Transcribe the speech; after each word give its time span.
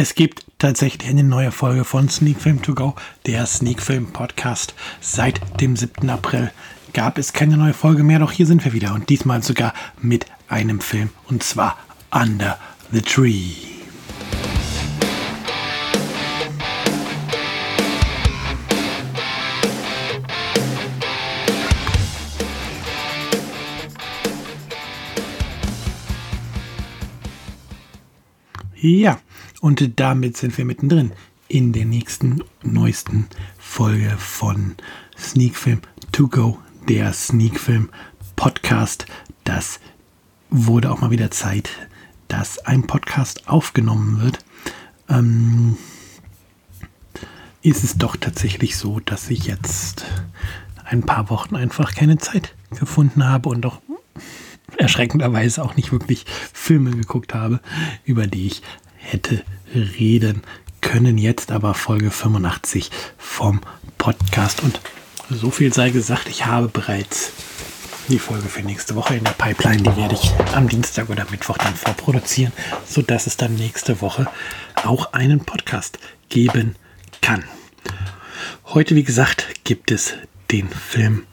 Es 0.00 0.14
gibt 0.14 0.44
tatsächlich 0.58 1.10
eine 1.10 1.24
neue 1.24 1.50
Folge 1.50 1.82
von 1.82 2.08
Sneak 2.08 2.40
Film 2.40 2.62
To 2.62 2.72
Go, 2.72 2.94
der 3.26 3.44
Sneak 3.46 3.82
Film 3.82 4.12
Podcast. 4.12 4.72
Seit 5.00 5.40
dem 5.60 5.74
7. 5.74 6.08
April 6.08 6.52
gab 6.92 7.18
es 7.18 7.32
keine 7.32 7.56
neue 7.56 7.74
Folge 7.74 8.04
mehr, 8.04 8.20
doch 8.20 8.30
hier 8.30 8.46
sind 8.46 8.64
wir 8.64 8.72
wieder 8.72 8.94
und 8.94 9.08
diesmal 9.08 9.42
sogar 9.42 9.74
mit 10.00 10.26
einem 10.46 10.80
Film 10.80 11.10
und 11.28 11.42
zwar 11.42 11.76
Under 12.12 12.60
the 12.92 13.02
Tree. 13.02 13.54
Ja, 28.80 29.18
und 29.60 30.00
damit 30.00 30.36
sind 30.36 30.56
wir 30.56 30.64
mittendrin 30.64 31.12
in 31.48 31.72
der 31.72 31.84
nächsten, 31.84 32.42
neuesten 32.62 33.26
Folge 33.58 34.14
von 34.18 34.74
Sneak 35.16 35.56
Film 35.56 35.80
To 36.12 36.28
Go, 36.28 36.58
der 36.88 37.12
Sneak 37.12 37.58
Film 37.58 37.88
Podcast. 38.36 39.06
Das 39.44 39.80
wurde 40.50 40.90
auch 40.90 41.00
mal 41.00 41.10
wieder 41.10 41.30
Zeit, 41.30 41.70
dass 42.28 42.58
ein 42.58 42.86
Podcast 42.86 43.48
aufgenommen 43.48 44.20
wird. 44.20 44.38
Ähm, 45.08 45.76
ist 47.62 47.82
es 47.82 47.98
doch 47.98 48.16
tatsächlich 48.16 48.76
so, 48.76 49.00
dass 49.00 49.30
ich 49.30 49.46
jetzt 49.46 50.04
ein 50.84 51.02
paar 51.02 51.30
Wochen 51.30 51.56
einfach 51.56 51.94
keine 51.94 52.18
Zeit 52.18 52.54
gefunden 52.78 53.24
habe 53.26 53.48
und 53.48 53.62
doch 53.62 53.80
erschreckenderweise 54.76 55.62
auch 55.64 55.76
nicht 55.76 55.92
wirklich 55.92 56.24
Filme 56.52 56.90
geguckt 56.90 57.34
habe, 57.34 57.60
über 58.04 58.26
die 58.26 58.46
ich 58.46 58.62
hätte 59.08 59.42
reden 59.74 60.42
können. 60.80 61.18
Jetzt 61.18 61.50
aber 61.50 61.74
Folge 61.74 62.10
85 62.10 62.90
vom 63.16 63.60
Podcast. 63.96 64.62
Und 64.62 64.80
so 65.30 65.50
viel 65.50 65.72
sei 65.72 65.90
gesagt, 65.90 66.28
ich 66.28 66.46
habe 66.46 66.68
bereits 66.68 67.32
die 68.08 68.18
Folge 68.18 68.48
für 68.48 68.62
nächste 68.62 68.94
Woche 68.94 69.16
in 69.16 69.24
der 69.24 69.32
Pipeline. 69.32 69.82
Die 69.82 69.96
werde 69.96 70.14
ich 70.14 70.32
am 70.54 70.68
Dienstag 70.68 71.10
oder 71.10 71.26
Mittwoch 71.30 71.58
dann 71.58 71.74
vorproduzieren, 71.74 72.52
sodass 72.86 73.26
es 73.26 73.36
dann 73.36 73.54
nächste 73.54 74.00
Woche 74.00 74.26
auch 74.76 75.12
einen 75.12 75.40
Podcast 75.40 75.98
geben 76.28 76.76
kann. 77.20 77.44
Heute, 78.66 78.94
wie 78.94 79.04
gesagt, 79.04 79.64
gibt 79.64 79.90
es 79.90 80.14
den 80.50 80.68
Film 80.68 81.26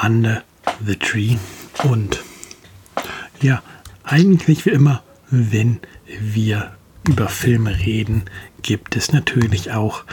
Under 0.00 0.42
the 0.86 0.96
Tree. 0.96 1.36
Und 1.84 2.20
ja, 3.40 3.62
eigentlich 4.04 4.64
wie 4.64 4.70
immer, 4.70 5.02
wenn 5.30 5.80
wir 6.06 6.76
über 7.08 7.28
Filme 7.28 7.78
reden, 7.78 8.24
gibt 8.62 8.96
es 8.96 9.12
natürlich 9.12 9.72
auch 9.72 10.04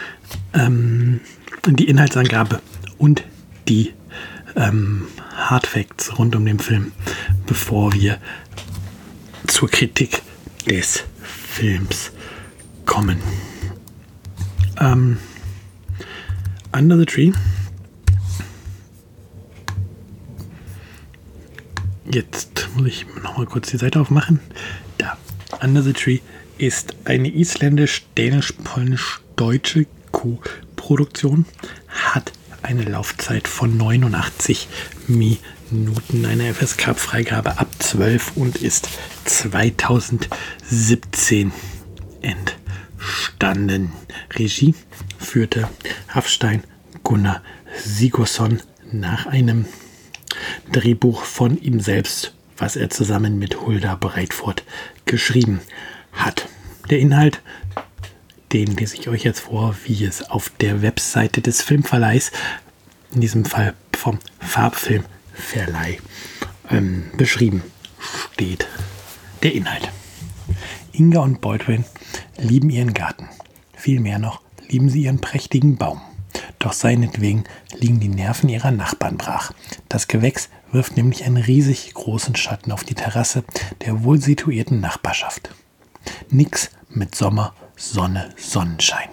ähm, 0.54 1.22
die 1.68 1.88
Inhaltsangabe 1.88 2.62
und 2.98 3.24
die 3.68 3.94
ähm, 4.56 5.08
Hard 5.36 5.68
Facts 5.68 6.18
rund 6.18 6.36
um 6.36 6.46
den 6.46 6.60
Film, 6.60 6.92
bevor 7.46 7.94
wir 7.94 8.18
zur 9.48 9.70
Kritik 9.70 10.22
des 10.66 11.04
Films 11.22 12.12
kommen. 12.86 13.20
Ähm, 14.80 15.18
Under 16.72 16.98
the 16.98 17.06
Tree. 17.06 17.32
Jetzt 22.12 22.70
muss 22.76 22.88
ich 22.88 23.06
noch 23.24 23.38
mal 23.38 23.46
kurz 23.46 23.70
die 23.70 23.78
Seite 23.78 24.00
aufmachen. 24.00 24.40
Da. 24.98 25.18
Under 25.62 25.84
the 25.84 25.94
Tree 25.94 26.20
ist 26.60 26.96
eine 27.06 27.30
isländisch-dänisch-polnisch-deutsche 27.30 29.88
Co-Produktion, 30.12 31.46
hat 31.88 32.34
eine 32.62 32.84
Laufzeit 32.84 33.48
von 33.48 33.78
89 33.78 34.68
Minuten, 35.08 36.26
eine 36.26 36.54
FSK-Freigabe 36.54 37.58
ab 37.58 37.70
12 37.80 38.36
und 38.36 38.58
ist 38.58 38.90
2017 39.24 41.54
entstanden. 42.22 43.94
Regie 44.36 44.76
führte 45.18 45.70
Hafstein 46.10 46.66
Gunnar 47.04 47.42
Sigurdsson 47.78 48.62
nach 48.92 49.28
einem 49.28 49.64
Drehbuch 50.74 51.24
von 51.24 51.58
ihm 51.58 51.80
selbst, 51.80 52.34
was 52.58 52.76
er 52.76 52.90
zusammen 52.90 53.40
mit 53.40 53.62
Hulda 53.62 53.96
Breitfurt 53.96 54.66
geschrieben 55.06 55.62
hat. 55.62 55.68
Der 56.90 56.98
Inhalt, 56.98 57.44
den 58.52 58.76
lese 58.76 58.98
ich 58.98 59.10
euch 59.10 59.24
jetzt 59.24 59.42
vor, 59.42 59.76
wie 59.86 60.04
es 60.06 60.28
auf 60.28 60.52
der 60.60 60.82
Webseite 60.82 61.40
des 61.40 61.62
Filmverleihs, 61.62 62.32
in 63.14 63.22
diesem 63.22 63.46
Fall 63.46 63.76
vom 63.96 64.18
Farbfilmverleih, 64.40 66.00
ähm, 66.72 67.12
beschrieben 67.16 67.62
steht. 68.34 68.68
Der 69.44 69.54
Inhalt. 69.54 69.92
Inga 70.92 71.20
und 71.20 71.42
Baldwin 71.42 71.86
lieben 72.40 72.72
ihren 72.72 72.96
Garten. 72.96 73.30
Vielmehr 73.76 74.18
noch 74.18 74.42
lieben 74.68 74.90
sie 74.90 75.04
ihren 75.04 75.22
prächtigen 75.22 75.78
Baum. 75.78 76.02
Doch 76.58 76.74
seinetwegen 76.74 77.44
liegen 77.78 78.00
die 78.00 78.10
Nerven 78.10 78.50
ihrer 78.50 78.72
Nachbarn 78.72 79.18
brach. 79.18 79.52
Das 79.90 80.08
Gewächs 80.08 80.50
wirft 80.72 80.98
nämlich 80.98 81.24
einen 81.24 81.38
riesig 81.38 81.94
großen 81.94 82.36
Schatten 82.36 82.72
auf 82.72 82.84
die 82.84 82.96
Terrasse 82.96 83.44
der 83.86 84.04
wohl 84.04 84.20
situierten 84.20 84.80
Nachbarschaft. 84.80 85.52
Nix 86.30 86.70
mit 86.90 87.16
Sommer, 87.16 87.54
Sonne, 87.76 88.30
Sonnenschein. 88.38 89.10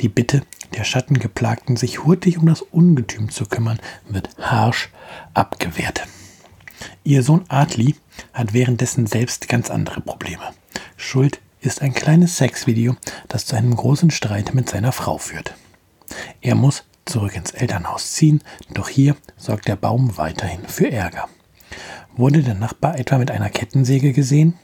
Die 0.00 0.08
Bitte 0.08 0.42
der 0.76 0.84
Schattengeplagten, 0.84 1.76
sich 1.76 2.04
hurtig 2.04 2.38
um 2.38 2.46
das 2.46 2.62
Ungetüm 2.62 3.30
zu 3.30 3.46
kümmern, 3.46 3.78
wird 4.08 4.28
harsch 4.38 4.90
abgewehrt. 5.34 6.06
Ihr 7.04 7.22
Sohn 7.22 7.44
Adli 7.48 7.96
hat 8.32 8.52
währenddessen 8.52 9.06
selbst 9.06 9.48
ganz 9.48 9.70
andere 9.70 10.00
Probleme. 10.00 10.52
Schuld 10.96 11.40
ist 11.60 11.82
ein 11.82 11.94
kleines 11.94 12.36
Sexvideo, 12.36 12.96
das 13.28 13.46
zu 13.46 13.56
einem 13.56 13.74
großen 13.74 14.10
Streit 14.10 14.54
mit 14.54 14.68
seiner 14.68 14.92
Frau 14.92 15.18
führt. 15.18 15.54
Er 16.40 16.54
muss 16.54 16.84
zurück 17.04 17.36
ins 17.36 17.52
Elternhaus 17.52 18.12
ziehen, 18.12 18.42
doch 18.70 18.88
hier 18.88 19.16
sorgt 19.36 19.68
der 19.68 19.76
Baum 19.76 20.16
weiterhin 20.16 20.66
für 20.66 20.90
Ärger. 20.90 21.28
Wurde 22.18 22.42
der 22.42 22.54
Nachbar 22.54 22.98
etwa 22.98 23.18
mit 23.18 23.30
einer 23.30 23.50
Kettensäge 23.50 24.14
gesehen? 24.14 24.54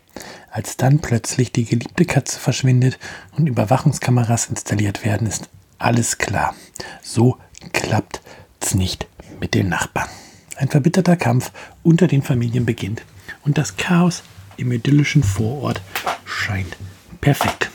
Als 0.51 0.79
dann 0.79 1.01
plötzlich 1.01 1.53
die 1.53 1.67
geliebte 1.67 2.07
Katze 2.07 2.41
verschwindet 2.41 2.99
und 3.37 3.47
Überwachungskameras 3.47 4.47
installiert 4.47 5.05
werden, 5.05 5.27
ist 5.27 5.51
alles 5.79 6.17
klar. 6.17 6.55
So 7.03 7.37
klappt's 7.75 8.75
nicht 8.75 9.07
mit 9.39 9.53
den 9.53 9.69
Nachbarn. 9.69 10.09
Ein 10.57 10.69
verbitterter 10.69 11.17
Kampf 11.17 11.53
unter 11.83 12.07
den 12.07 12.23
Familien 12.23 12.65
beginnt 12.65 13.03
und 13.45 13.59
das 13.59 13.77
Chaos 13.77 14.23
im 14.57 14.73
idyllischen 14.73 15.23
Vorort 15.23 15.83
scheint 16.25 16.77
perfekt. 17.21 17.71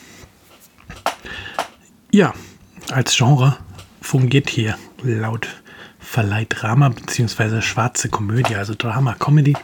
Ja, 2.12 2.34
als 2.90 3.16
Genre 3.16 3.58
fungiert 4.02 4.50
hier 4.50 4.76
laut 5.04 5.62
Verleih 6.10 6.46
Drama 6.46 6.90
bzw. 6.90 7.62
schwarze 7.62 8.08
Komödie, 8.08 8.56
also 8.56 8.74
Drama 8.76 9.14
Comedy. 9.14 9.58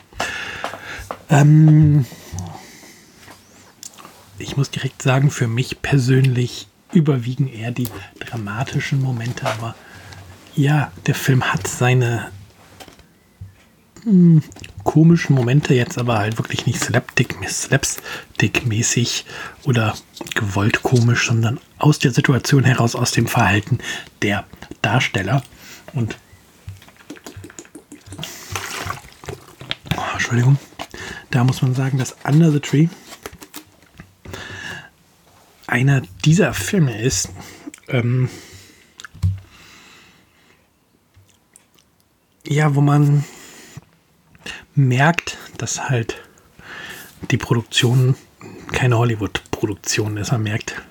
Ähm, 1.29 2.05
ich 4.37 4.57
muss 4.57 4.69
direkt 4.69 5.01
sagen, 5.01 5.31
für 5.31 5.47
mich 5.47 5.81
persönlich 5.81 6.67
überwiegen 6.91 7.47
eher 7.47 7.71
die 7.71 7.87
dramatischen 8.19 9.01
Momente, 9.01 9.47
aber 9.47 9.73
ja, 10.53 10.91
der 11.07 11.15
Film 11.15 11.45
hat 11.45 11.65
seine 11.65 12.29
hm, 14.03 14.43
komischen 14.83 15.35
Momente 15.35 15.73
jetzt 15.73 15.97
aber 15.97 16.19
halt 16.19 16.37
wirklich 16.37 16.65
nicht 16.65 16.81
slapstick-mäßig 16.81 19.23
oder 19.63 19.95
gewollt 20.35 20.83
komisch, 20.83 21.27
sondern 21.27 21.57
aus 21.77 21.99
der 21.99 22.11
Situation 22.11 22.65
heraus, 22.65 22.95
aus 22.95 23.11
dem 23.11 23.27
Verhalten 23.27 23.79
der 24.21 24.43
Darsteller. 24.81 25.41
Und 25.93 26.17
Entschuldigung, 30.23 30.57
da 31.31 31.43
muss 31.43 31.61
man 31.61 31.75
sagen, 31.75 31.97
dass 31.97 32.15
Under 32.23 32.49
the 32.49 32.61
Tree 32.61 32.87
einer 35.67 36.01
dieser 36.23 36.53
Filme 36.53 36.97
ist, 37.01 37.27
ähm, 37.89 38.29
ja, 42.47 42.73
wo 42.73 42.79
man 42.79 43.25
merkt, 44.75 45.37
dass 45.57 45.89
halt 45.89 46.15
die 47.29 47.37
Produktion 47.37 48.15
keine 48.71 48.97
Hollywood-Produktion 48.97 50.15
ist. 50.15 50.31
Man 50.31 50.43
merkt 50.43 50.81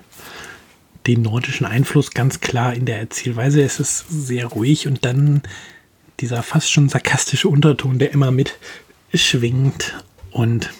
den 1.07 1.23
nordischen 1.23 1.65
Einfluss 1.65 2.11
ganz 2.11 2.39
klar 2.39 2.75
in 2.75 2.85
der 2.85 2.99
Erzählweise. 2.99 3.63
Es 3.63 3.79
ist 3.79 4.05
sehr 4.09 4.45
ruhig 4.45 4.85
und 4.85 5.03
dann 5.03 5.41
dieser 6.19 6.43
fast 6.43 6.71
schon 6.71 6.89
sarkastische 6.89 7.49
Unterton, 7.49 7.97
der 7.99 8.11
immer 8.11 8.31
mit 8.31 8.57
schwingt 9.13 10.03
und 10.31 10.71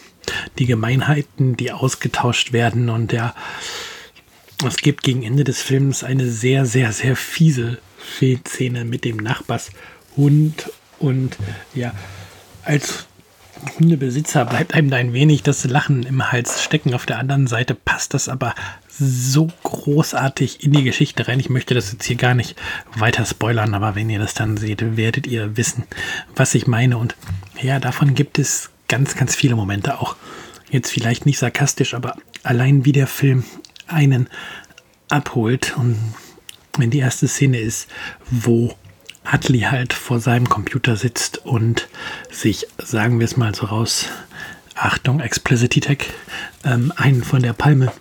die 0.58 0.66
Gemeinheiten, 0.66 1.56
die 1.56 1.72
ausgetauscht 1.72 2.52
werden 2.52 2.88
und 2.90 3.12
der 3.12 3.34
es 4.66 4.76
gibt 4.76 5.02
gegen 5.02 5.22
Ende 5.22 5.44
des 5.44 5.60
Films 5.60 6.04
eine 6.04 6.30
sehr, 6.30 6.64
sehr, 6.64 6.92
sehr 6.92 7.16
fiese 7.16 7.78
Szene 8.46 8.84
mit 8.84 9.04
dem 9.04 9.16
Nachbarshund 9.16 10.70
und 10.98 11.36
ja, 11.74 11.92
als 12.62 13.06
Hundebesitzer 13.78 14.44
bleibt 14.44 14.74
einem 14.74 14.90
da 14.90 14.96
ein 14.96 15.12
wenig 15.12 15.42
das 15.42 15.64
Lachen 15.64 16.04
im 16.04 16.30
Hals 16.30 16.62
stecken. 16.62 16.94
Auf 16.94 17.06
der 17.06 17.18
anderen 17.18 17.46
Seite 17.46 17.74
passt 17.74 18.14
das 18.14 18.28
aber 18.28 18.54
so 18.88 19.48
großartig 19.62 20.62
in 20.62 20.72
die 20.72 20.84
Geschichte 20.84 21.26
rein. 21.26 21.40
Ich 21.40 21.50
möchte 21.50 21.74
das 21.74 21.92
jetzt 21.92 22.04
hier 22.04 22.16
gar 22.16 22.34
nicht 22.34 22.56
weiter 22.96 23.24
spoilern, 23.24 23.74
aber 23.74 23.94
wenn 23.94 24.10
ihr 24.10 24.18
das 24.18 24.34
dann 24.34 24.56
seht, 24.56 24.96
werdet 24.96 25.26
ihr 25.26 25.56
wissen, 25.56 25.84
was 26.36 26.54
ich 26.54 26.66
meine. 26.66 26.98
Und 26.98 27.16
ja, 27.60 27.80
davon 27.80 28.14
gibt 28.14 28.38
es 28.38 28.70
ganz, 28.88 29.16
ganz 29.16 29.34
viele 29.34 29.56
Momente 29.56 30.00
auch. 30.00 30.16
Jetzt 30.70 30.90
vielleicht 30.90 31.26
nicht 31.26 31.38
sarkastisch, 31.38 31.94
aber 31.94 32.16
allein 32.42 32.84
wie 32.84 32.92
der 32.92 33.06
Film 33.06 33.44
einen 33.86 34.28
abholt. 35.08 35.76
Und 35.76 35.96
wenn 36.78 36.90
die 36.90 36.98
erste 36.98 37.28
Szene 37.28 37.58
ist, 37.58 37.88
wo 38.30 38.74
Atli 39.24 39.60
halt 39.60 39.92
vor 39.92 40.20
seinem 40.20 40.48
Computer 40.48 40.96
sitzt 40.96 41.38
und 41.38 41.88
sich, 42.30 42.66
sagen 42.78 43.18
wir 43.18 43.24
es 43.24 43.36
mal 43.36 43.54
so 43.54 43.66
raus, 43.66 44.08
Achtung, 44.74 45.20
Explicity 45.20 45.80
Tech, 45.80 46.10
ähm, 46.64 46.92
einen 46.96 47.24
von 47.24 47.42
der 47.42 47.52
Palme 47.52 47.92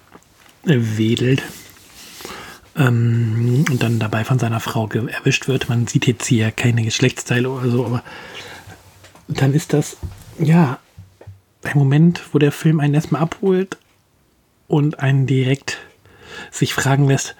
wedelt 0.63 1.43
ähm, 2.75 3.65
und 3.69 3.83
dann 3.83 3.99
dabei 3.99 4.23
von 4.23 4.39
seiner 4.39 4.59
Frau 4.59 4.87
erwischt 4.87 5.47
wird. 5.47 5.69
Man 5.69 5.87
sieht 5.87 6.07
jetzt 6.07 6.25
hier 6.25 6.51
keine 6.51 6.83
Geschlechtsteile 6.83 7.49
oder 7.49 7.69
so, 7.69 7.85
aber 7.85 8.03
dann 9.27 9.53
ist 9.53 9.73
das, 9.73 9.97
ja, 10.39 10.79
ein 11.63 11.77
Moment, 11.77 12.21
wo 12.33 12.39
der 12.39 12.51
Film 12.51 12.79
einen 12.79 12.93
erstmal 12.93 13.21
abholt 13.21 13.77
und 14.67 14.99
einen 14.99 15.27
direkt 15.27 15.77
sich 16.51 16.73
fragen 16.73 17.07
lässt, 17.07 17.35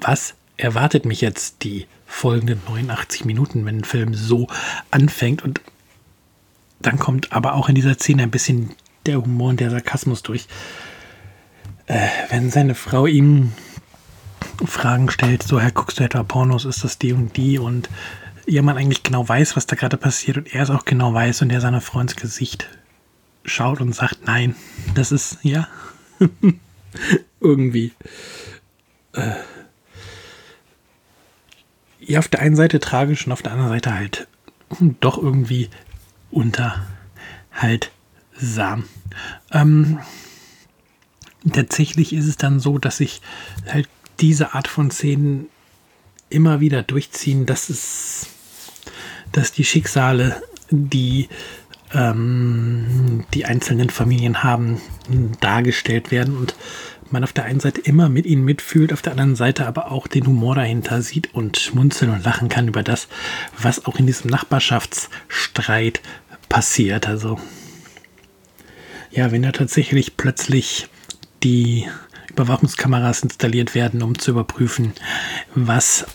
was 0.00 0.34
erwartet 0.56 1.06
mich 1.06 1.20
jetzt 1.20 1.62
die 1.62 1.86
folgenden 2.14 2.62
89 2.68 3.24
Minuten, 3.24 3.66
wenn 3.66 3.78
ein 3.78 3.84
Film 3.84 4.14
so 4.14 4.46
anfängt. 4.90 5.42
Und 5.42 5.60
dann 6.80 6.98
kommt 6.98 7.32
aber 7.32 7.54
auch 7.54 7.68
in 7.68 7.74
dieser 7.74 7.94
Szene 7.94 8.22
ein 8.22 8.30
bisschen 8.30 8.70
der 9.04 9.20
Humor 9.20 9.50
und 9.50 9.60
der 9.60 9.70
Sarkasmus 9.70 10.22
durch. 10.22 10.46
Äh, 11.86 12.06
wenn 12.30 12.50
seine 12.50 12.74
Frau 12.74 13.06
ihm 13.06 13.52
Fragen 14.64 15.10
stellt, 15.10 15.42
so, 15.42 15.60
Herr, 15.60 15.72
guckst 15.72 15.98
du 15.98 16.04
etwa 16.04 16.22
Pornos, 16.22 16.64
ist 16.64 16.84
das 16.84 16.98
die 16.98 17.12
und 17.12 17.36
die? 17.36 17.58
Und 17.58 17.90
ja, 18.46 18.62
man 18.62 18.78
eigentlich 18.78 19.02
genau 19.02 19.28
weiß, 19.28 19.56
was 19.56 19.66
da 19.66 19.74
gerade 19.74 19.96
passiert 19.96 20.36
und 20.36 20.54
er 20.54 20.62
es 20.62 20.70
auch 20.70 20.84
genau 20.84 21.12
weiß 21.12 21.42
und 21.42 21.50
er 21.50 21.60
seiner 21.60 21.80
Frau 21.80 22.00
ins 22.00 22.16
Gesicht 22.16 22.68
schaut 23.44 23.80
und 23.80 23.92
sagt, 23.92 24.20
nein, 24.26 24.54
das 24.94 25.10
ist, 25.10 25.38
ja, 25.42 25.66
irgendwie. 27.40 27.92
Äh, 29.12 29.32
ja, 32.06 32.18
auf 32.18 32.28
der 32.28 32.40
einen 32.40 32.56
Seite 32.56 32.80
tragisch 32.80 33.26
und 33.26 33.32
auf 33.32 33.42
der 33.42 33.52
anderen 33.52 33.70
Seite 33.70 33.94
halt 33.94 34.28
doch 35.00 35.18
irgendwie 35.18 35.68
unterhaltsam. 36.30 38.84
Ähm, 39.52 39.98
tatsächlich 41.52 42.12
ist 42.12 42.26
es 42.26 42.36
dann 42.36 42.60
so, 42.60 42.78
dass 42.78 42.98
sich 42.98 43.20
halt 43.70 43.88
diese 44.20 44.54
Art 44.54 44.68
von 44.68 44.90
Szenen 44.90 45.48
immer 46.30 46.60
wieder 46.60 46.82
durchziehen, 46.82 47.46
dass 47.46 47.68
es, 47.68 48.26
dass 49.32 49.52
die 49.52 49.64
Schicksale, 49.64 50.42
die 50.70 51.28
ähm, 51.92 53.24
die 53.34 53.44
einzelnen 53.44 53.90
Familien 53.90 54.42
haben, 54.42 54.80
dargestellt 55.40 56.10
werden 56.10 56.36
und 56.36 56.56
man 57.12 57.24
auf 57.24 57.32
der 57.32 57.44
einen 57.44 57.60
Seite 57.60 57.80
immer 57.80 58.08
mit 58.08 58.26
ihnen 58.26 58.44
mitfühlt, 58.44 58.92
auf 58.92 59.02
der 59.02 59.12
anderen 59.12 59.36
Seite 59.36 59.66
aber 59.66 59.90
auch 59.90 60.06
den 60.06 60.26
Humor 60.26 60.54
dahinter 60.54 61.02
sieht 61.02 61.34
und 61.34 61.58
schmunzeln 61.58 62.10
und 62.10 62.24
lachen 62.24 62.48
kann 62.48 62.68
über 62.68 62.82
das, 62.82 63.08
was 63.58 63.86
auch 63.86 63.96
in 63.96 64.06
diesem 64.06 64.30
Nachbarschaftsstreit 64.30 66.00
passiert. 66.48 67.08
Also 67.08 67.38
ja, 69.10 69.30
wenn 69.30 69.42
da 69.42 69.52
tatsächlich 69.52 70.16
plötzlich 70.16 70.88
die 71.42 71.86
Überwachungskameras 72.30 73.22
installiert 73.22 73.74
werden, 73.74 74.02
um 74.02 74.18
zu 74.18 74.32
überprüfen, 74.32 74.92
was 75.54 76.06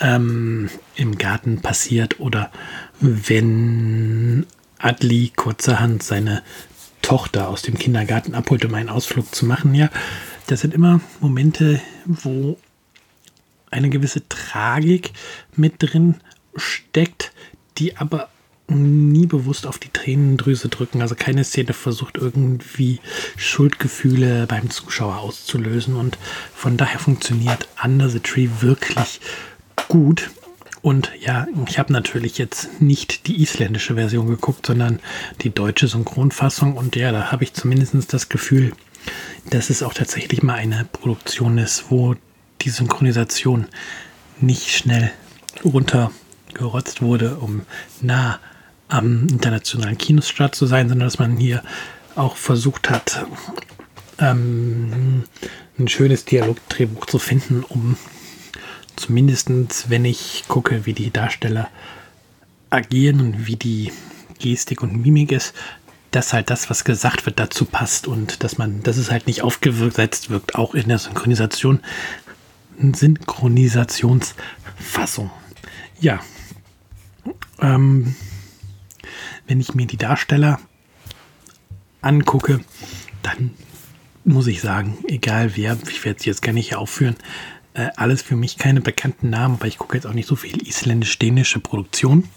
ähm, 0.00 0.70
im 0.96 1.18
Garten 1.18 1.60
passiert 1.60 2.18
oder 2.20 2.50
wenn 3.00 4.46
Adli 4.78 5.32
kurzerhand 5.34 6.02
seine 6.02 6.42
Tochter 7.04 7.48
aus 7.48 7.60
dem 7.60 7.78
Kindergarten 7.78 8.34
abholt, 8.34 8.64
um 8.64 8.74
einen 8.74 8.88
Ausflug 8.88 9.34
zu 9.34 9.44
machen. 9.44 9.74
Ja, 9.74 9.90
das 10.46 10.60
sind 10.60 10.72
immer 10.72 11.00
Momente, 11.20 11.80
wo 12.06 12.58
eine 13.70 13.90
gewisse 13.90 14.26
Tragik 14.28 15.12
mit 15.54 15.74
drin 15.78 16.16
steckt, 16.56 17.32
die 17.76 17.98
aber 17.98 18.30
nie 18.68 19.26
bewusst 19.26 19.66
auf 19.66 19.78
die 19.78 19.90
Tränendrüse 19.90 20.68
drücken. 20.68 21.02
Also 21.02 21.14
keine 21.14 21.44
Szene 21.44 21.74
versucht 21.74 22.16
irgendwie 22.16 23.00
Schuldgefühle 23.36 24.46
beim 24.46 24.70
Zuschauer 24.70 25.18
auszulösen. 25.18 25.96
Und 25.96 26.16
von 26.54 26.78
daher 26.78 26.98
funktioniert 26.98 27.68
Under 27.82 28.08
the 28.08 28.20
Tree 28.20 28.48
wirklich 28.60 29.20
gut. 29.88 30.30
Und 30.84 31.12
ja, 31.18 31.46
ich 31.66 31.78
habe 31.78 31.94
natürlich 31.94 32.36
jetzt 32.36 32.82
nicht 32.82 33.26
die 33.26 33.40
isländische 33.40 33.94
Version 33.94 34.26
geguckt, 34.26 34.66
sondern 34.66 35.00
die 35.40 35.48
deutsche 35.48 35.88
Synchronfassung. 35.88 36.76
Und 36.76 36.94
ja, 36.94 37.10
da 37.10 37.32
habe 37.32 37.42
ich 37.42 37.54
zumindest 37.54 38.12
das 38.12 38.28
Gefühl, 38.28 38.74
dass 39.48 39.70
es 39.70 39.82
auch 39.82 39.94
tatsächlich 39.94 40.42
mal 40.42 40.56
eine 40.56 40.86
Produktion 40.92 41.56
ist, 41.56 41.86
wo 41.88 42.16
die 42.60 42.68
Synchronisation 42.68 43.68
nicht 44.42 44.76
schnell 44.76 45.10
runtergerotzt 45.64 47.00
wurde, 47.00 47.36
um 47.36 47.62
nah 48.02 48.38
am 48.88 49.26
internationalen 49.28 49.96
Kinostart 49.96 50.54
zu 50.54 50.66
sein, 50.66 50.90
sondern 50.90 51.08
dass 51.08 51.18
man 51.18 51.38
hier 51.38 51.62
auch 52.14 52.36
versucht 52.36 52.90
hat, 52.90 53.24
ähm, 54.18 55.24
ein 55.78 55.88
schönes 55.88 56.26
Dialogdrehbuch 56.26 57.06
zu 57.06 57.18
finden, 57.18 57.64
um 57.66 57.96
zumindest 58.96 59.50
wenn 59.90 60.04
ich 60.04 60.44
gucke, 60.48 60.86
wie 60.86 60.92
die 60.92 61.10
Darsteller 61.10 61.68
agieren 62.70 63.20
und 63.20 63.46
wie 63.46 63.56
die 63.56 63.92
Gestik 64.38 64.82
und 64.82 65.02
Mimik 65.02 65.32
ist, 65.32 65.54
dass 66.10 66.32
halt 66.32 66.50
das, 66.50 66.70
was 66.70 66.84
gesagt 66.84 67.26
wird, 67.26 67.40
dazu 67.40 67.64
passt 67.64 68.06
und 68.06 68.44
dass 68.44 68.58
man, 68.58 68.82
dass 68.82 68.96
es 68.96 69.10
halt 69.10 69.26
nicht 69.26 69.42
aufgesetzt 69.42 70.30
wirkt, 70.30 70.54
auch 70.54 70.74
in 70.74 70.88
der 70.88 70.98
Synchronisation. 70.98 71.80
Synchronisationsfassung. 72.78 75.30
Ja. 76.00 76.20
Ähm, 77.60 78.14
wenn 79.46 79.60
ich 79.60 79.74
mir 79.74 79.86
die 79.86 79.96
Darsteller 79.96 80.60
angucke, 82.00 82.60
dann 83.22 83.50
muss 84.24 84.46
ich 84.46 84.60
sagen, 84.60 84.98
egal 85.06 85.56
wer, 85.56 85.76
ich 85.88 86.04
werde 86.04 86.22
sie 86.22 86.30
jetzt 86.30 86.42
gar 86.42 86.52
nicht 86.52 86.76
aufführen, 86.76 87.16
äh, 87.74 87.88
alles 87.96 88.22
für 88.22 88.36
mich 88.36 88.56
keine 88.56 88.80
bekannten 88.80 89.30
Namen, 89.30 89.60
weil 89.60 89.68
ich 89.68 89.78
gucke 89.78 89.96
jetzt 89.96 90.06
auch 90.06 90.12
nicht 90.12 90.28
so 90.28 90.36
viel 90.36 90.66
isländisch-dänische 90.66 91.60
Produktion. 91.60 92.28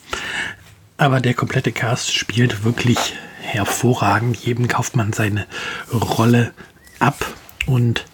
Aber 0.98 1.22
der 1.22 1.36
komplette 1.36 1.72
Cast 1.72 2.14
spielt 2.14 2.64
wirklich 2.64 3.14
hervorragend. 3.42 4.36
Jedem 4.38 4.68
kauft 4.68 4.96
man 4.96 5.14
seine 5.14 5.46
Rolle 5.94 6.54
ab 7.00 7.34
und 7.68 8.06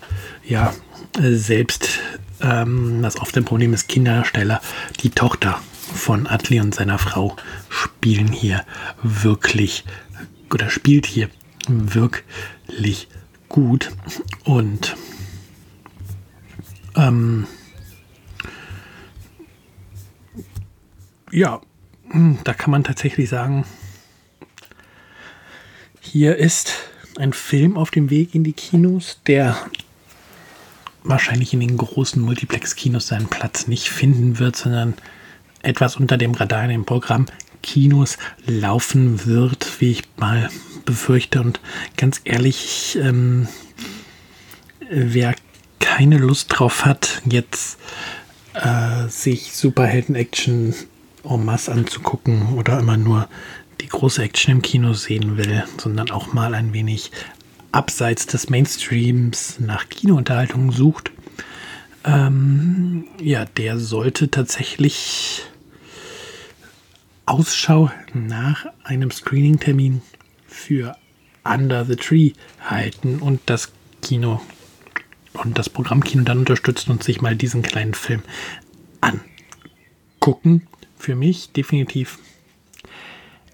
ja, 0.43 0.73
selbst 1.17 1.99
ähm, 2.41 3.01
das 3.01 3.19
oft 3.19 3.37
ein 3.37 3.45
Problem 3.45 3.73
ist, 3.73 3.87
Kinderdarsteller, 3.87 4.61
die 5.01 5.09
Tochter 5.09 5.59
von 5.93 6.27
Atli 6.27 6.59
und 6.59 6.75
seiner 6.75 6.99
Frau 6.99 7.35
spielen 7.69 8.31
hier 8.31 8.65
wirklich 9.01 9.85
oder 10.51 10.69
spielt 10.69 11.05
hier 11.05 11.29
wirklich 11.67 13.07
gut 13.47 13.91
und 14.43 14.95
ähm, 16.95 17.47
ja, 21.31 21.61
hm, 22.09 22.39
da 22.43 22.53
kann 22.53 22.71
man 22.71 22.83
tatsächlich 22.83 23.29
sagen, 23.29 23.65
hier 25.99 26.35
ist 26.35 26.73
ein 27.17 27.33
Film 27.33 27.77
auf 27.77 27.91
dem 27.91 28.09
Weg 28.09 28.35
in 28.35 28.43
die 28.43 28.53
Kinos, 28.53 29.19
der 29.27 29.57
wahrscheinlich 31.03 31.53
in 31.53 31.59
den 31.59 31.77
großen 31.77 32.21
Multiplex-Kinos 32.21 33.07
seinen 33.07 33.27
Platz 33.27 33.67
nicht 33.67 33.89
finden 33.89 34.39
wird, 34.39 34.55
sondern 34.55 34.93
etwas 35.61 35.95
unter 35.95 36.17
dem 36.17 36.33
Radar 36.33 36.63
in 36.63 36.69
dem 36.69 36.85
Programm 36.85 37.25
Kinos 37.61 38.17
laufen 38.45 39.25
wird, 39.25 39.81
wie 39.81 39.91
ich 39.91 40.03
mal 40.17 40.49
befürchte. 40.85 41.41
Und 41.41 41.59
ganz 41.97 42.21
ehrlich, 42.23 42.97
ähm, 43.01 43.47
wer 44.89 45.33
keine 45.83 46.17
Lust 46.17 46.47
drauf 46.49 46.85
hat, 46.85 47.21
jetzt 47.25 47.77
äh, 48.53 49.09
sich 49.09 49.51
Superhelden-Action 49.51 50.73
en 51.25 51.45
masse 51.45 51.73
anzugucken 51.73 52.53
oder 52.55 52.79
immer 52.79 52.95
nur 52.95 53.27
die 53.81 53.89
große 53.89 54.23
Action 54.23 54.53
im 54.53 54.61
Kino 54.61 54.93
sehen 54.93 55.35
will, 55.35 55.65
sondern 55.77 56.09
auch 56.09 56.31
mal 56.31 56.53
ein 56.55 56.71
wenig 56.71 57.11
abseits 57.73 58.27
des 58.27 58.49
Mainstreams 58.49 59.59
nach 59.59 59.89
Kinounterhaltung 59.89 60.71
sucht, 60.71 61.11
ähm, 62.05 63.05
ja, 63.21 63.43
der 63.43 63.77
sollte 63.77 64.31
tatsächlich 64.31 65.43
Ausschau 67.25 67.91
nach 68.13 68.67
einem 68.85 69.11
Screening-Termin 69.11 70.01
für 70.47 70.95
Under 71.43 71.83
the 71.83 71.97
Tree 71.97 72.31
halten 72.61 73.19
und 73.19 73.41
das 73.47 73.73
Kino 74.01 74.39
und 75.33 75.57
das 75.57 75.69
Programmkino 75.69 76.23
dann 76.23 76.39
unterstützen 76.39 76.91
und 76.91 77.03
sich 77.03 77.21
mal 77.21 77.35
diesen 77.35 77.61
kleinen 77.61 77.93
Film 77.93 78.23
angucken. 79.01 80.67
Für 80.97 81.15
mich 81.15 81.51
definitiv 81.51 82.19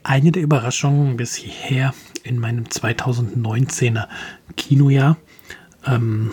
eine 0.04 0.32
der 0.32 0.44
Überraschungen 0.44 1.18
bisher 1.18 1.94
in 2.24 2.40
meinem 2.40 2.66
2019er 2.66 4.08
Kinojahr. 4.56 5.18
Ähm, 5.86 6.32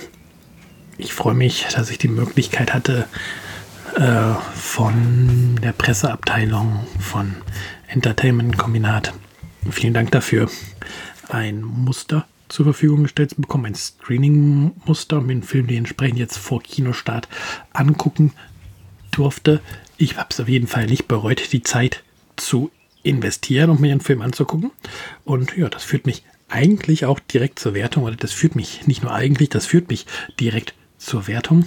ich 0.99 1.13
freue 1.13 1.35
mich, 1.35 1.67
dass 1.75 1.91
ich 1.91 1.99
die 1.99 2.09
Möglichkeit 2.09 2.73
hatte, 2.73 3.07
äh, 3.97 4.35
von 4.55 5.57
der 5.63 5.73
Presseabteilung 5.73 6.87
von 6.99 7.35
Entertainment 7.87 8.59
Kombinat, 8.59 9.13
vielen 9.71 9.95
Dank 9.95 10.11
dafür, 10.11 10.51
ein 11.29 11.63
Muster 11.63 12.27
zur 12.49 12.67
Verfügung 12.67 13.05
gestellt 13.05 13.31
zu 13.31 13.37
bekommen, 13.37 13.67
ein 13.67 13.75
Screening-Muster, 13.75 15.19
um 15.19 15.29
den 15.29 15.43
Film 15.43 15.69
entsprechend 15.69 16.19
jetzt 16.19 16.39
vor 16.39 16.63
Kinostart 16.63 17.29
angucken 17.73 18.33
durfte. 19.11 19.61
Ich 19.97 20.17
habe 20.17 20.29
es 20.31 20.41
auf 20.41 20.49
jeden 20.49 20.67
Fall 20.67 20.87
nicht 20.87 21.09
bereut, 21.09 21.53
die 21.53 21.63
Zeit 21.63 22.03
zu 22.37 22.71
investieren, 23.03 23.71
um 23.71 23.81
mir 23.81 23.93
einen 23.93 24.01
Film 24.01 24.21
anzugucken. 24.21 24.71
Und 25.25 25.57
ja, 25.57 25.69
das 25.69 25.85
führt 25.85 26.07
mich 26.07 26.23
eigentlich 26.49 27.05
auch 27.07 27.19
direkt 27.19 27.59
zur 27.59 27.75
Wertung, 27.75 28.05
oder 28.05 28.17
das 28.17 28.33
führt 28.33 28.57
mich 28.57 28.87
nicht 28.87 29.03
nur 29.03 29.13
eigentlich, 29.13 29.49
das 29.49 29.67
führt 29.67 29.89
mich 29.89 30.07
direkt 30.39 30.75
zur 30.99 31.27
Wertung, 31.27 31.65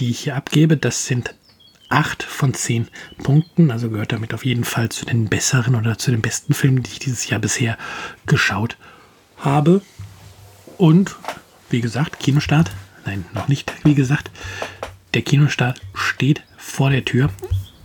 die 0.00 0.10
ich 0.10 0.20
hier 0.20 0.36
abgebe. 0.36 0.76
Das 0.76 1.06
sind 1.06 1.34
8 1.88 2.22
von 2.22 2.54
10 2.54 2.88
Punkten, 3.22 3.70
also 3.70 3.90
gehört 3.90 4.12
damit 4.12 4.34
auf 4.34 4.44
jeden 4.44 4.64
Fall 4.64 4.88
zu 4.88 5.04
den 5.04 5.28
besseren 5.28 5.74
oder 5.74 5.98
zu 5.98 6.10
den 6.10 6.22
besten 6.22 6.54
Filmen, 6.54 6.82
die 6.82 6.90
ich 6.92 6.98
dieses 6.98 7.28
Jahr 7.28 7.40
bisher 7.40 7.76
geschaut 8.26 8.76
habe. 9.36 9.82
Und 10.82 11.14
wie 11.70 11.80
gesagt, 11.80 12.18
Kinostart, 12.18 12.72
nein, 13.06 13.24
noch 13.34 13.46
nicht, 13.46 13.72
wie 13.84 13.94
gesagt, 13.94 14.32
der 15.14 15.22
Kinostart 15.22 15.80
steht 15.94 16.42
vor 16.56 16.90
der 16.90 17.04
Tür. 17.04 17.30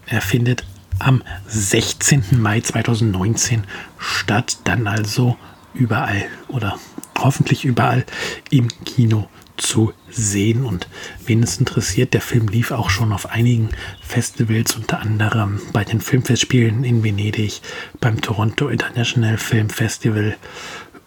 Er 0.08 0.20
findet 0.20 0.64
am 0.98 1.22
16. 1.46 2.24
Mai 2.42 2.60
2019 2.60 3.66
statt. 4.00 4.58
Dann 4.64 4.88
also 4.88 5.38
überall 5.76 6.26
oder 6.48 6.80
hoffentlich 7.20 7.66
überall 7.66 8.04
im 8.50 8.68
Kino 8.84 9.30
zu 9.58 9.94
sehen. 10.10 10.66
Und 10.66 10.88
wen 11.24 11.44
es 11.44 11.60
interessiert, 11.60 12.16
der 12.16 12.22
Film 12.22 12.48
lief 12.48 12.72
auch 12.72 12.90
schon 12.90 13.14
auf 13.14 13.30
einigen 13.30 13.70
Festivals, 14.02 14.76
unter 14.76 15.02
anderem 15.02 15.60
bei 15.72 15.84
den 15.84 16.02
Filmfestspielen 16.02 16.84
in 16.84 17.04
Venedig, 17.04 17.62
beim 18.00 18.22
Toronto 18.22 18.70
International 18.70 19.38
Film 19.38 19.70
Festival 19.70 20.36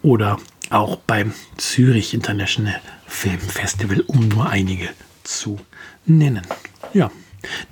oder 0.01 0.37
auch 0.69 0.97
beim 0.97 1.33
Zürich 1.57 2.13
International 2.13 2.79
Film 3.05 3.39
Festival, 3.39 4.01
um 4.01 4.27
nur 4.27 4.49
einige 4.49 4.89
zu 5.23 5.59
nennen. 6.05 6.41
Ja, 6.93 7.11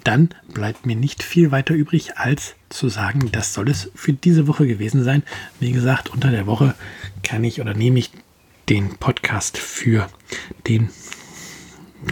dann 0.04 0.30
bleibt 0.54 0.86
mir 0.86 0.96
nicht 0.96 1.24
viel 1.24 1.52
weiter 1.52 1.74
übrig, 1.74 2.18
als 2.18 2.56
zu 2.70 2.90
sagen, 2.90 3.32
das 3.32 3.54
soll 3.54 3.70
es 3.70 3.92
für 3.96 4.14
diese 4.14 4.48
Woche 4.48 4.68
gewesen 4.68 5.04
sein. 5.04 5.24
Wie 5.60 5.72
gesagt, 5.72 6.10
unter 6.10 6.32
der 6.32 6.46
Woche 6.46 6.76
kann 7.24 7.44
ich 7.44 7.62
oder 7.62 7.74
nehme 7.74 8.00
ich 8.00 8.12
den 8.68 8.98
Podcast 8.98 9.58
für 9.58 10.08
den 10.68 10.90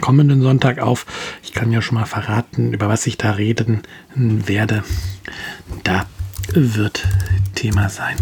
kommenden 0.00 0.42
Sonntag 0.42 0.78
auf. 0.78 1.06
Ich 1.42 1.52
kann 1.52 1.72
ja 1.72 1.80
schon 1.80 1.94
mal 1.94 2.06
verraten, 2.06 2.72
über 2.72 2.88
was 2.88 3.06
ich 3.06 3.16
da 3.16 3.32
reden 3.32 3.82
werde. 4.14 4.84
Da 5.84 6.06
wird 6.52 7.06
Thema 7.54 7.88
sein 7.88 8.16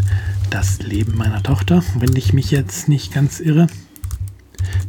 das 0.57 0.79
Leben 0.79 1.19
meiner 1.19 1.43
Tochter, 1.43 1.85
wenn 1.99 2.17
ich 2.17 2.33
mich 2.33 2.51
jetzt 2.51 2.89
nicht 2.89 3.13
ganz 3.13 3.41
irre. 3.41 3.67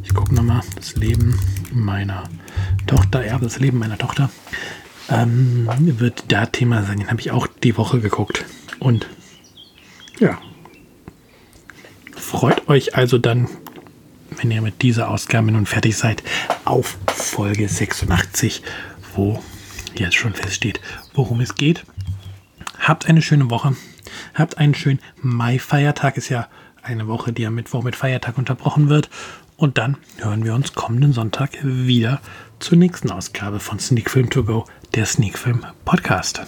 Ich 0.02 0.14
gucke 0.14 0.34
nochmal, 0.34 0.62
das 0.76 0.96
Leben 0.96 1.38
meiner 1.70 2.24
Tochter, 2.86 3.26
ja, 3.26 3.38
das 3.38 3.60
Leben 3.60 3.78
meiner 3.78 3.98
Tochter 3.98 4.30
ähm, 5.10 5.68
wird 5.76 6.24
da 6.28 6.46
Thema 6.46 6.84
sein. 6.84 7.00
Den 7.00 7.10
habe 7.10 7.20
ich 7.20 7.32
auch 7.32 7.46
die 7.46 7.76
Woche 7.76 8.00
geguckt. 8.00 8.46
Und 8.78 9.08
ja, 10.18 10.38
freut 12.16 12.66
euch 12.70 12.96
also 12.96 13.18
dann, 13.18 13.46
wenn 14.40 14.50
ihr 14.50 14.62
mit 14.62 14.80
dieser 14.80 15.10
Ausgabe 15.10 15.52
nun 15.52 15.66
fertig 15.66 15.98
seid, 15.98 16.22
auf 16.64 16.96
Folge 17.08 17.68
86, 17.68 18.62
wo 19.14 19.42
jetzt 19.94 20.16
schon 20.16 20.32
feststeht, 20.32 20.80
worum 21.12 21.42
es 21.42 21.56
geht. 21.56 21.84
Habt 22.78 23.04
eine 23.04 23.20
schöne 23.20 23.50
Woche. 23.50 23.76
Habt 24.34 24.58
einen 24.58 24.74
schönen 24.74 25.00
Mai-Feiertag. 25.20 26.16
Ist 26.16 26.28
ja 26.28 26.48
eine 26.82 27.06
Woche, 27.06 27.32
die 27.32 27.46
am 27.46 27.54
Mittwoch 27.54 27.82
mit 27.82 27.96
Feiertag 27.96 28.38
unterbrochen 28.38 28.88
wird. 28.88 29.10
Und 29.56 29.78
dann 29.78 29.96
hören 30.18 30.44
wir 30.44 30.54
uns 30.54 30.74
kommenden 30.74 31.12
Sonntag 31.12 31.50
wieder 31.62 32.20
zur 32.60 32.78
nächsten 32.78 33.10
Ausgabe 33.10 33.60
von 33.60 33.78
Sneak 33.78 34.10
Film 34.10 34.30
To 34.30 34.44
Go, 34.44 34.64
der 34.94 35.06
Sneak 35.06 35.36
Film 35.36 35.66
Podcast. 35.84 36.42